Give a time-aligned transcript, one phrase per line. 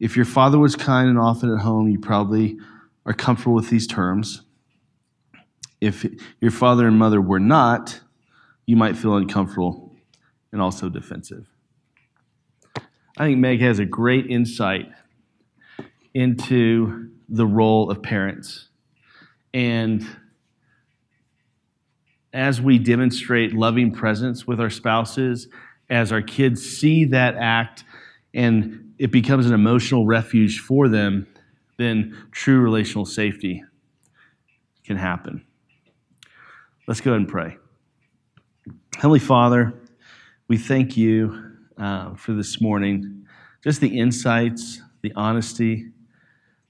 [0.00, 2.58] If your father was kind and often at home, you probably
[3.06, 4.42] are comfortable with these terms.
[5.80, 6.04] If
[6.40, 8.00] your father and mother were not,
[8.66, 9.94] you might feel uncomfortable
[10.50, 11.51] and also defensive.
[13.18, 14.90] I think Meg has a great insight
[16.14, 18.68] into the role of parents.
[19.52, 20.06] And
[22.32, 25.48] as we demonstrate loving presence with our spouses,
[25.90, 27.84] as our kids see that act
[28.32, 31.26] and it becomes an emotional refuge for them,
[31.76, 33.62] then true relational safety
[34.84, 35.44] can happen.
[36.88, 37.58] Let's go ahead and pray.
[38.96, 39.74] Heavenly Father,
[40.48, 41.51] we thank you
[41.82, 43.26] uh, for this morning.
[43.64, 45.88] Just the insights, the honesty,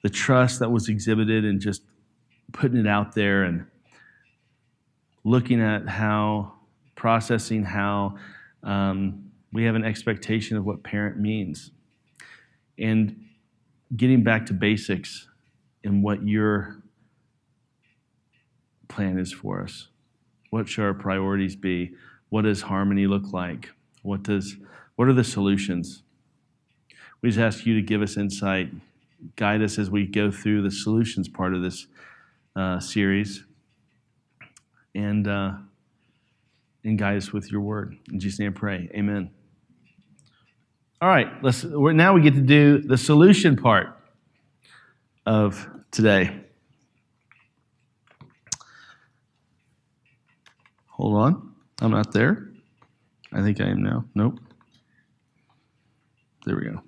[0.03, 1.83] the trust that was exhibited, and just
[2.53, 3.67] putting it out there and
[5.25, 6.55] looking at how,
[6.97, 8.17] processing how
[8.63, 11.71] um, we have an expectation of what parent means.
[12.79, 13.27] And
[13.95, 15.29] getting back to basics
[15.85, 16.83] and what your
[18.89, 19.89] plan is for us.
[20.51, 21.93] What should our priorities be?
[22.31, 23.71] What does harmony look like?
[24.03, 24.57] What does
[24.97, 26.03] what are the solutions?
[27.21, 28.71] We just ask you to give us insight,
[29.37, 31.87] guide us as we go through the solutions part of this
[32.57, 33.45] uh, series,
[34.95, 35.53] and uh,
[36.85, 37.97] and guide us with your word.
[38.13, 38.91] In Jesus' name, I pray.
[38.95, 39.31] Amen.
[41.01, 41.65] All right, let's.
[41.65, 43.97] now we get to do the solution part
[45.27, 46.41] of today.
[50.89, 52.49] Hold on, I'm not there.
[53.33, 54.05] I think I am now.
[54.15, 54.39] Nope.
[56.45, 56.83] There we go.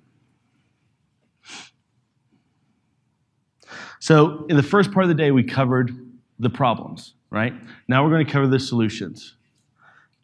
[3.99, 5.91] So, in the first part of the day, we covered
[6.37, 7.53] the problems, right?
[7.87, 9.35] Now we're going to cover the solutions.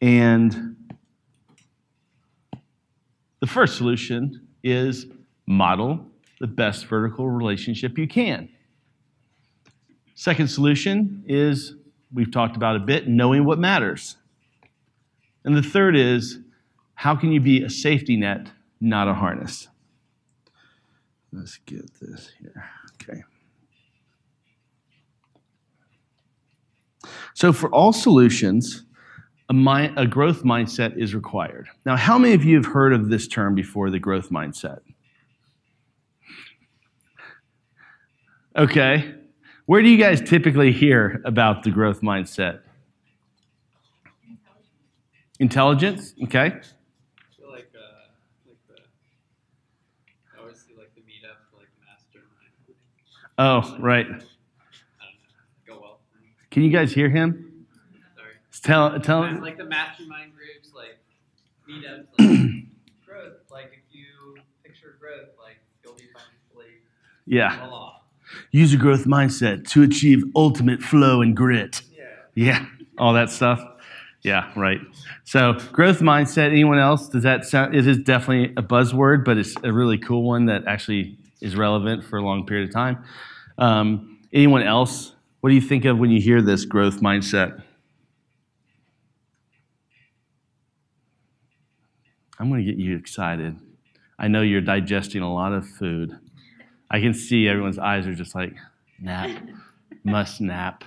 [0.02, 0.76] And
[3.40, 5.08] the first solution is
[5.48, 6.06] model
[6.40, 8.50] the best vertical relationship you can.
[10.16, 11.76] Second solution is
[12.14, 14.18] we've talked about a bit knowing what matters.
[15.44, 16.40] And the third is
[16.96, 19.68] how can you be a safety net not a harness.
[21.32, 22.70] Let's get this here.
[23.02, 23.22] Okay.
[27.34, 28.84] So, for all solutions,
[29.50, 31.68] a, mi- a, growth mindset is required.
[31.86, 34.80] Now, how many of you have heard of this term before, the growth mindset?
[38.58, 39.16] Okay.
[39.66, 42.60] Where do you guys typically hear about the growth mindset?
[45.40, 46.60] Intelligence, okay.
[53.38, 54.08] Oh, right.
[55.66, 56.00] Go well.
[56.52, 57.66] Can you guys hear him?
[58.16, 58.34] Sorry.
[58.62, 59.42] Tell, tell him.
[59.42, 61.00] Like the mastermind groups, like
[61.68, 62.66] meetups, like
[63.06, 63.34] growth.
[63.50, 66.82] Like if you picture growth, like you'll be financially
[67.26, 67.60] Yeah.
[67.62, 68.02] well off.
[68.52, 71.82] Use a growth mindset to achieve ultimate flow and grit.
[71.98, 72.04] Yeah.
[72.36, 72.66] Yeah.
[72.98, 73.60] All that stuff.
[74.24, 74.80] Yeah, right.
[75.24, 76.52] So growth mindset.
[76.52, 77.10] Anyone else?
[77.10, 77.74] Does that sound?
[77.74, 82.04] It is definitely a buzzword, but it's a really cool one that actually is relevant
[82.04, 83.04] for a long period of time.
[83.58, 85.16] Um, anyone else?
[85.40, 87.64] What do you think of when you hear this growth mindset?
[92.40, 93.58] I'm going to get you excited.
[94.20, 96.18] I know you're digesting a lot of food.
[96.92, 98.54] I can see everyone's eyes are just like,
[99.00, 99.42] nap,
[100.04, 100.84] must nap.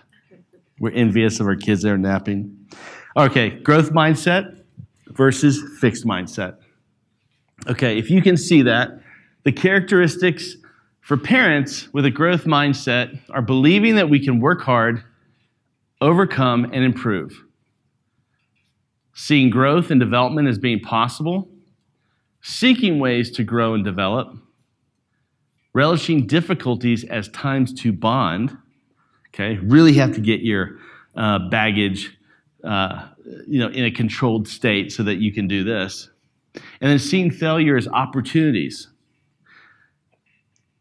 [0.79, 2.69] We're envious of our kids that are napping.
[3.17, 4.65] Okay, growth mindset
[5.07, 6.57] versus fixed mindset.
[7.69, 9.01] Okay, if you can see that,
[9.45, 10.57] the characteristics
[11.01, 15.05] for parents with a growth mindset are believing that we can work hard,
[16.01, 17.45] overcome, and improve.
[19.15, 21.49] Seeing growth and development as being possible,
[22.43, 24.37] seeking ways to grow and develop,
[25.73, 28.57] relishing difficulties as times to bond.
[29.29, 30.79] Okay, really have to get your
[31.15, 32.19] uh, baggage
[32.65, 33.09] uh,
[33.47, 36.11] you know, in a controlled state so that you can do this.
[36.81, 38.89] And then seeing failure as opportunities.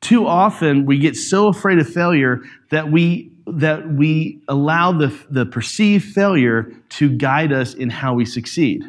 [0.01, 2.41] Too often we get so afraid of failure
[2.71, 8.23] that we that we allow the, the perceived failure to guide us in how we
[8.23, 8.83] succeed.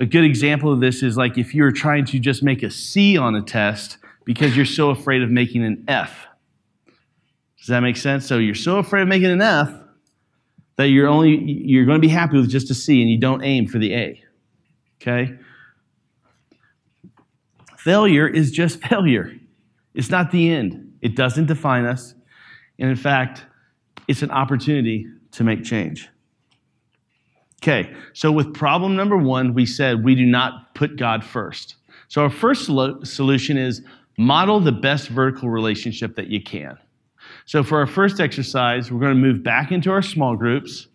[0.00, 3.18] A good example of this is like if you're trying to just make a C
[3.18, 6.26] on a test because you're so afraid of making an F.
[7.58, 8.26] Does that make sense?
[8.26, 9.70] So you're so afraid of making an F
[10.80, 13.44] that you're only you're going to be happy with just a C and you don't
[13.44, 14.22] aim for the A.
[15.00, 15.36] Okay?
[17.76, 19.30] Failure is just failure.
[19.92, 20.94] It's not the end.
[21.02, 22.14] It doesn't define us.
[22.78, 23.44] And in fact,
[24.08, 26.08] it's an opportunity to make change.
[27.62, 31.76] Okay, so with problem number one, we said we do not put God first.
[32.08, 33.82] So our first solution is
[34.16, 36.78] model the best vertical relationship that you can.
[37.50, 40.86] So, for our first exercise, we're going to move back into our small groups.